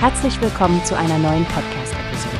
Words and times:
Herzlich 0.00 0.40
willkommen 0.40 0.84
zu 0.84 0.96
einer 0.96 1.18
neuen 1.18 1.44
Podcast-Episode. 1.46 2.36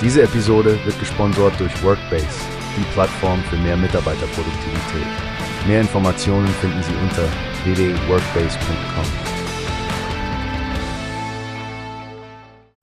Diese 0.00 0.22
Episode 0.22 0.78
wird 0.84 0.96
gesponsert 1.00 1.58
durch 1.58 1.82
Workbase, 1.82 2.28
die 2.76 2.84
Plattform 2.92 3.42
für 3.50 3.56
mehr 3.56 3.76
Mitarbeiterproduktivität. 3.76 5.06
Mehr 5.66 5.80
Informationen 5.80 6.46
finden 6.60 6.80
Sie 6.84 6.94
unter 7.02 7.24
www.workbase.com. 7.64 9.04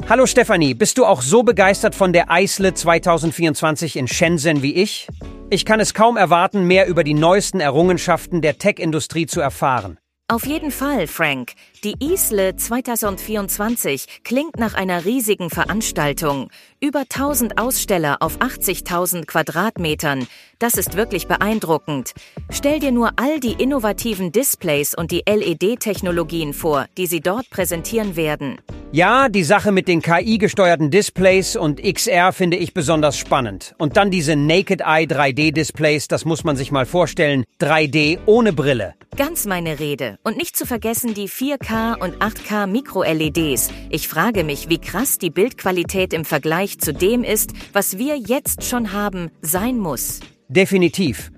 Hallo 0.10 0.26
Stefanie, 0.26 0.74
bist 0.74 0.98
du 0.98 1.06
auch 1.06 1.22
so 1.22 1.44
begeistert 1.44 1.96
von 1.96 2.12
der 2.12 2.30
Eisle 2.30 2.74
2024 2.74 3.96
in 3.96 4.10
Shenzhen 4.10 4.64
wie 4.64 4.76
ich? 4.76 5.08
Ich 5.50 5.64
kann 5.64 5.80
es 5.80 5.94
kaum 5.94 6.18
erwarten, 6.18 6.68
mehr 6.68 6.88
über 6.88 7.06
die 7.06 7.14
neuesten 7.14 7.62
Errungenschaften 7.62 8.42
der 8.42 8.58
Tech-Industrie 8.58 9.28
zu 9.28 9.40
erfahren. 9.40 9.98
Auf 10.28 10.48
jeden 10.48 10.72
Fall, 10.72 11.06
Frank. 11.06 11.52
Die 11.84 11.94
ISLE 12.00 12.56
2024 12.56 14.24
klingt 14.24 14.58
nach 14.58 14.74
einer 14.74 15.06
riesigen 15.06 15.52
Veranstaltung. 15.52 16.50
Über 16.82 17.02
1000 17.02 17.60
Aussteller 17.60 18.18
auf 18.22 18.40
80.000 18.40 19.28
Quadratmetern. 19.28 20.26
Das 20.58 20.74
ist 20.74 20.98
wirklich 20.98 21.28
beeindruckend. 21.28 22.14
Stell 22.50 22.80
dir 22.80 22.92
nur 22.92 23.12
all 23.18 23.40
die 23.40 23.54
innovativen 23.54 24.32
Displays 24.32 24.96
und 24.96 25.12
die 25.12 25.22
LED-Technologien 25.30 26.56
vor, 26.56 26.88
die 26.98 27.06
sie 27.06 27.22
dort 27.22 27.52
präsentieren 27.52 28.16
werden. 28.16 28.58
Ja, 28.92 29.30
die 29.30 29.44
Sache 29.44 29.72
mit 29.72 29.88
den 29.88 30.02
KI-gesteuerten 30.02 30.90
Displays 30.90 31.56
und 31.56 31.84
XR 31.84 32.32
finde 32.32 32.58
ich 32.58 32.74
besonders 32.74 33.16
spannend. 33.18 33.76
Und 33.78 33.96
dann 33.96 34.10
diese 34.10 34.36
Naked 34.36 34.82
Eye 34.82 35.06
3D-Displays, 35.06 36.08
das 36.08 36.26
muss 36.26 36.44
man 36.44 36.56
sich 36.56 36.72
mal 36.72 36.88
vorstellen. 36.88 37.44
3D 37.60 38.20
ohne 38.26 38.54
Brille. 38.54 38.96
Ganz 39.16 39.46
meine 39.46 39.80
Rede. 39.80 40.20
Und 40.24 40.36
nicht 40.36 40.58
zu 40.58 40.66
vergessen 40.66 41.14
die 41.14 41.30
4K 41.30 41.98
und 41.98 42.18
8K 42.18 42.68
Mikro-LEDs. 42.68 43.72
Ich 43.90 44.10
frage 44.10 44.44
mich, 44.44 44.68
wie 44.68 44.78
krass 44.78 45.18
die 45.18 45.30
Bildqualität 45.30 46.12
im 46.12 46.26
Vergleich 46.26 46.80
zu 46.80 46.94
dem 46.94 47.24
ist, 47.24 47.52
was 47.72 47.98
wir 47.98 48.18
jetzt 48.18 48.66
schon 48.66 48.92
haben, 48.92 49.32
sein 49.42 49.80
muss. 49.80 50.20
Definitiv. 50.50 51.32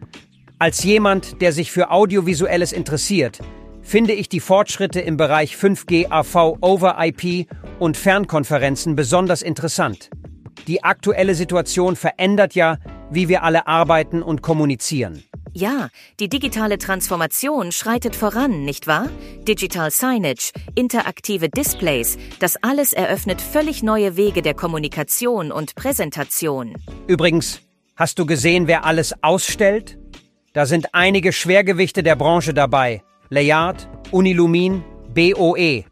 Als 0.58 0.84
jemand, 0.84 1.40
der 1.40 1.52
sich 1.52 1.72
für 1.72 1.92
Audiovisuelles 1.92 2.72
interessiert, 2.72 3.38
finde 3.84 4.14
ich 4.14 4.28
die 4.28 4.40
Fortschritte 4.40 5.00
im 5.00 5.16
Bereich 5.16 5.56
5G 5.56 6.10
AV 6.10 6.58
over 6.62 6.98
IP 7.00 7.48
und 7.78 7.96
Fernkonferenzen 7.96 8.96
besonders 8.96 9.44
interessant. 9.44 10.10
Die 10.66 10.84
aktuelle 10.84 11.36
Situation 11.36 11.96
verändert 11.96 12.56
ja, 12.56 12.80
wie 13.12 13.30
wir 13.30 13.44
alle 13.44 13.68
arbeiten 13.68 14.24
und 14.24 14.42
kommunizieren. 14.42 15.27
Ja, 15.60 15.90
die 16.20 16.30
digitale 16.30 16.78
Transformation 16.78 17.72
schreitet 17.72 18.16
voran, 18.16 18.64
nicht 18.64 18.86
wahr? 18.86 19.10
Digital 19.48 19.90
Signage, 19.90 20.52
interaktive 20.76 21.50
Displays, 21.50 22.20
das 22.40 22.58
alles 22.62 22.94
eröffnet 22.94 23.42
völlig 23.42 23.82
neue 23.82 24.18
Wege 24.18 24.44
der 24.44 24.54
Kommunikation 24.54 25.52
und 25.52 25.74
Präsentation. 25.74 26.76
Übrigens, 27.08 27.62
hast 27.96 28.20
du 28.20 28.28
gesehen, 28.28 28.68
wer 28.68 28.86
alles 28.86 29.16
ausstellt? 29.24 29.98
Da 30.54 30.68
sind 30.68 30.94
einige 30.94 31.34
Schwergewichte 31.34 32.04
der 32.04 32.16
Branche 32.16 32.54
dabei. 32.54 33.02
Layard, 33.30 33.90
Unilumin, 34.12 34.84
BOE 35.16 35.86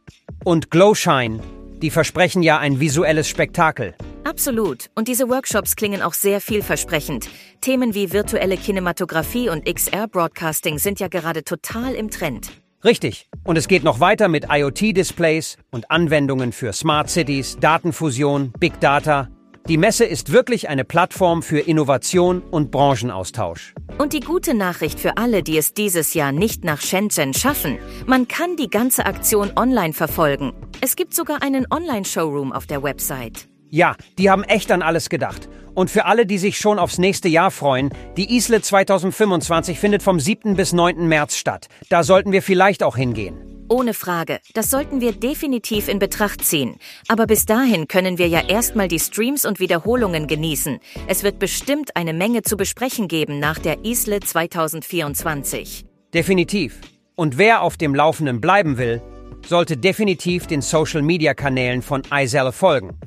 und 0.44 0.70
Glowshine. 0.70 1.40
Die 1.82 1.90
versprechen 1.90 2.44
ja 2.44 2.60
ein 2.60 2.80
visuelles 2.80 3.28
Spektakel. 3.28 3.96
Absolut. 4.26 4.90
Und 4.96 5.08
diese 5.08 5.30
Workshops 5.30 5.76
klingen 5.76 6.02
auch 6.02 6.16
sehr 6.16 6.42
vielversprechend. 6.42 7.30
Themen 7.62 7.94
wie 7.94 8.12
virtuelle 8.12 8.58
Kinematografie 8.58 9.50
und 9.50 9.66
XR-Broadcasting 9.66 10.80
sind 10.80 11.00
ja 11.00 11.08
gerade 11.08 11.44
total 11.44 11.94
im 11.94 12.10
Trend. 12.10 12.52
Richtig. 12.84 13.30
Und 13.44 13.56
es 13.56 13.68
geht 13.68 13.84
noch 13.84 14.00
weiter 14.00 14.28
mit 14.28 14.48
IoT-Displays 14.50 15.58
und 15.70 15.92
Anwendungen 15.92 16.52
für 16.52 16.74
Smart 16.74 17.10
Cities, 17.10 17.58
Datenfusion, 17.60 18.52
Big 18.60 18.80
Data. 18.80 19.30
Die 19.68 19.78
Messe 19.78 20.06
ist 20.06 20.32
wirklich 20.32 20.70
eine 20.70 20.86
Plattform 20.86 21.44
für 21.44 21.60
Innovation 21.60 22.42
und 22.42 22.72
Branchenaustausch. 22.72 23.76
Und 24.00 24.14
die 24.14 24.20
gute 24.22 24.56
Nachricht 24.56 25.00
für 25.00 25.18
alle, 25.18 25.44
die 25.44 25.58
es 25.58 25.74
dieses 25.74 26.16
Jahr 26.16 26.32
nicht 26.32 26.64
nach 26.64 26.82
Shenzhen 26.82 27.34
schaffen, 27.36 27.78
man 28.08 28.28
kann 28.28 28.56
die 28.56 28.70
ganze 28.70 29.06
Aktion 29.06 29.52
online 29.56 29.94
verfolgen. 29.94 30.54
Es 30.82 30.96
gibt 30.96 31.14
sogar 31.14 31.44
einen 31.44 31.68
Online-Showroom 31.72 32.52
auf 32.52 32.66
der 32.66 32.82
Website. 32.82 33.48
Ja, 33.70 33.96
die 34.18 34.30
haben 34.30 34.44
echt 34.44 34.72
an 34.72 34.82
alles 34.82 35.10
gedacht. 35.10 35.50
Und 35.74 35.90
für 35.90 36.06
alle, 36.06 36.26
die 36.26 36.38
sich 36.38 36.58
schon 36.58 36.80
aufs 36.80 36.98
nächste 36.98 37.28
Jahr 37.28 37.52
freuen, 37.52 37.90
die 38.16 38.36
ISLE 38.36 38.62
2025 38.62 39.78
findet 39.78 40.02
vom 40.02 40.20
7. 40.20 40.56
bis 40.56 40.72
9. 40.72 41.08
März 41.08 41.36
statt. 41.36 41.68
Da 41.90 42.04
sollten 42.04 42.32
wir 42.32 42.42
vielleicht 42.42 42.82
auch 42.82 42.96
hingehen. 42.96 43.38
Ohne 43.68 43.96
Frage, 43.96 44.40
das 44.54 44.70
sollten 44.70 45.02
wir 45.02 45.12
definitiv 45.12 45.88
in 45.88 45.98
Betracht 45.98 46.46
ziehen. 46.46 46.76
Aber 47.08 47.26
bis 47.26 47.46
dahin 47.46 47.88
können 47.88 48.20
wir 48.20 48.28
ja 48.28 48.48
erstmal 48.48 48.88
die 48.88 49.00
Streams 49.00 49.44
und 49.44 49.60
Wiederholungen 49.60 50.28
genießen. 50.28 50.80
Es 51.08 51.24
wird 51.24 51.40
bestimmt 51.40 51.96
eine 51.96 52.14
Menge 52.14 52.44
zu 52.44 52.58
besprechen 52.58 53.08
geben 53.08 53.40
nach 53.40 53.58
der 53.58 53.84
ISLE 53.84 54.20
2024. 54.20 55.84
Definitiv. 56.14 56.80
Und 57.16 57.38
wer 57.38 57.64
auf 57.64 57.76
dem 57.76 57.96
Laufenden 57.96 58.40
bleiben 58.40 58.78
will, 58.78 59.02
sollte 59.48 59.78
definitiv 59.78 60.48
den 60.48 60.62
Social-Media-Kanälen 60.62 61.82
von 61.82 62.04
iSell 62.12 62.52
folgen. 62.52 63.00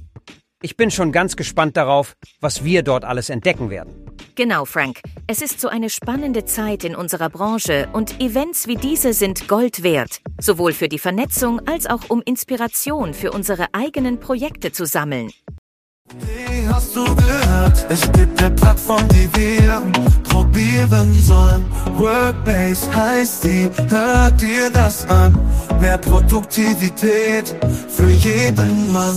Ich 0.60 0.76
bin 0.76 0.90
schon 0.90 1.12
ganz 1.12 1.36
gespannt 1.36 1.76
darauf, 1.76 2.16
was 2.40 2.64
wir 2.64 2.82
dort 2.82 3.04
alles 3.04 3.30
entdecken 3.30 3.70
werden. 3.70 3.94
Genau, 4.34 4.64
Frank. 4.64 5.00
Es 5.28 5.40
ist 5.40 5.60
so 5.60 5.68
eine 5.68 5.88
spannende 5.88 6.46
Zeit 6.46 6.82
in 6.82 6.96
unserer 6.96 7.30
Branche 7.30 7.88
und 7.92 8.20
Events 8.20 8.66
wie 8.66 8.74
diese 8.74 9.12
sind 9.12 9.46
Gold 9.46 9.84
wert, 9.84 10.20
sowohl 10.40 10.72
für 10.72 10.88
die 10.88 10.98
Vernetzung 10.98 11.60
als 11.68 11.86
auch 11.86 12.08
um 12.08 12.22
Inspiration 12.24 13.14
für 13.14 13.30
unsere 13.30 13.66
eigenen 13.72 14.18
Projekte 14.18 14.72
zu 14.72 14.84
sammeln. 14.84 15.30
Wie 16.20 16.66
hast 16.66 16.96
du 16.96 17.04
gehört? 17.04 17.86
Es 17.88 18.10
gibt 18.12 18.42
eine 18.42 18.52
Plattform, 18.56 19.06
die 19.10 19.28
wir 19.36 19.82
probieren 20.24 21.12
sollen. 21.14 21.64
Workbase 21.96 22.92
heißt 22.96 23.44
die, 23.44 23.70
hört 23.88 24.40
dir 24.40 24.70
das 24.70 25.06
an. 25.08 25.38
Mehr 25.80 25.98
Produktivität 25.98 27.54
für 27.88 28.08
jeden 28.10 28.92
Mann. 28.92 29.16